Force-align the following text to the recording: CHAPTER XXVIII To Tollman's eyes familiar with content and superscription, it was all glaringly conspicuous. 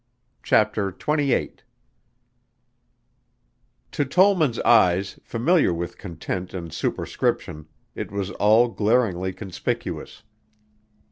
CHAPTER 0.41 0.89
XXVIII 0.89 1.57
To 3.91 4.03
Tollman's 4.03 4.59
eyes 4.61 5.19
familiar 5.23 5.71
with 5.71 5.99
content 5.99 6.55
and 6.55 6.73
superscription, 6.73 7.67
it 7.93 8.09
was 8.09 8.31
all 8.31 8.67
glaringly 8.69 9.31
conspicuous. 9.31 10.23